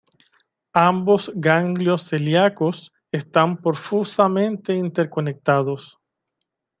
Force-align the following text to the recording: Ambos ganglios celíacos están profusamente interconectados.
Ambos 0.73 1.31
ganglios 1.35 2.01
celíacos 2.09 2.91
están 3.11 3.61
profusamente 3.61 4.73
interconectados. 4.73 5.99